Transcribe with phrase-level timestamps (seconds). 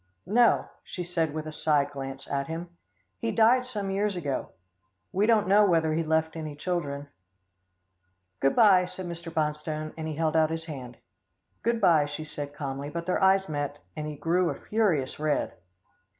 [0.25, 2.69] "No," she said with a side glance at him.
[3.19, 4.49] "He died some years ago.
[5.11, 7.07] We don't know whether he left any children."
[8.39, 9.31] "Good bye," said Mr.
[9.31, 10.97] Bonstone, and he held out his hand.
[11.61, 15.53] "Good bye," she said calmly, but their eyes met, and he grew a furious red.